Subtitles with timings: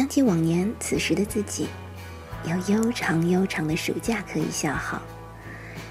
[0.00, 1.66] 想起往年此时的自己，
[2.44, 5.02] 有悠长悠长的暑假可以消耗，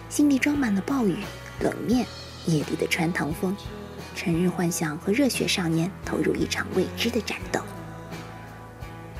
[0.09, 1.17] 心里装满了暴雨、
[1.59, 2.07] 冷面、
[2.47, 3.55] 夜里的穿堂风，
[4.15, 7.61] 成日幻想和热血少年投入一场未知的战斗。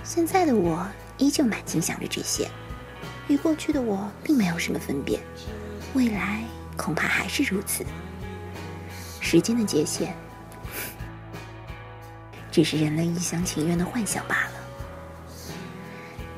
[0.04, 0.84] 现在的我
[1.20, 2.50] 依旧满心想着这些，
[3.28, 5.20] 与过去的我并没有什么分别，
[5.94, 6.44] 未来
[6.76, 7.86] 恐怕还是如此。
[9.22, 10.16] 时间的界限，
[12.52, 14.59] 只是人类一厢情愿的幻想罢了。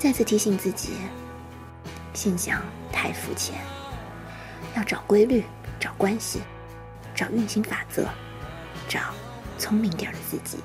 [0.02, 0.94] 再次提醒自己，
[2.12, 2.60] 现象
[2.92, 3.54] 太肤浅，
[4.76, 5.44] 要找规律，
[5.80, 6.42] 找关系，
[7.14, 8.08] 找运行法则，
[8.90, 9.00] 找
[9.60, 10.58] 聪明点的自己。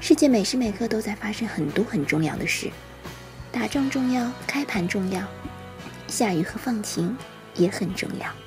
[0.00, 2.70] 世界每时每刻都在发生很多很重要的事，
[3.50, 5.20] 打仗重要，开盘重要，
[6.06, 7.18] 下雨和放晴
[7.56, 8.45] 也很重要。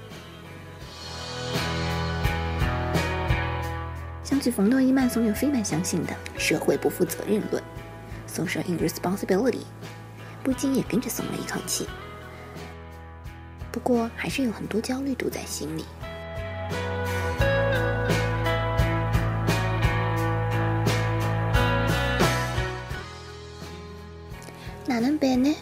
[4.29, 7.63] 想起冯诺依曼怂恿菲曼相信的社会不负责任论
[8.27, 9.63] （social irresponsibility），
[10.43, 11.87] 不禁也跟着松了一口气。
[13.71, 15.83] 不过，还是有很多焦虑堵在心里。
[24.85, 25.55] 哪能办呢？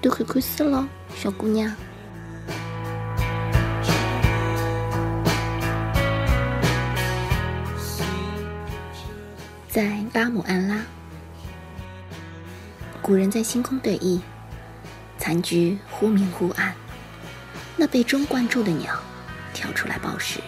[0.00, 1.74] 多看看书咯，小姑娘。
[9.76, 10.80] 在拉姆安拉，
[13.02, 14.22] 古人在星空对弈，
[15.18, 16.74] 残局忽明忽暗。
[17.76, 18.98] 那被钟关注的鸟
[19.52, 20.40] 跳出来报时，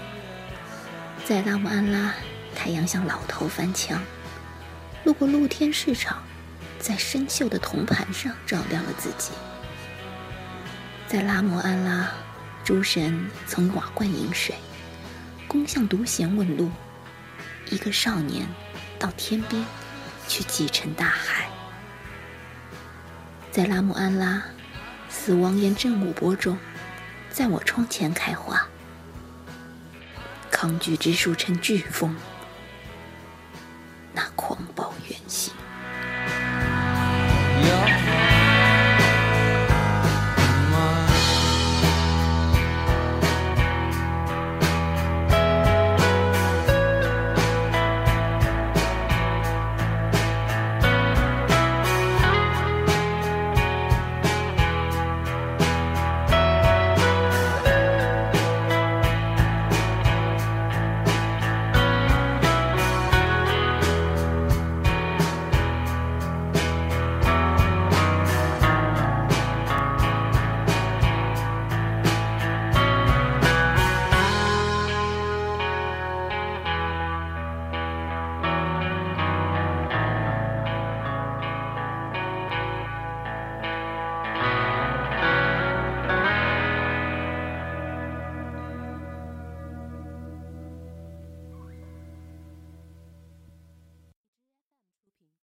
[1.27, 2.15] 在拉姆安拉，
[2.55, 4.03] 太阳像老头翻墙，
[5.05, 6.23] 路过露天市场。
[6.79, 9.33] 在生锈的铜盘上照亮了自己。
[11.07, 12.09] 在拉摩安拉，
[12.65, 14.55] 诸神从瓦罐饮水，
[15.47, 16.71] 弓向独贤问路。
[17.71, 18.47] 一个少年
[18.99, 19.65] 到天边
[20.27, 21.49] 去继承大海。
[23.51, 24.43] 在拉姆安拉，
[25.09, 26.59] 死亡严阵五波中，
[27.31, 28.67] 在我窗前开花。
[30.51, 32.17] 抗拒之树成飓风。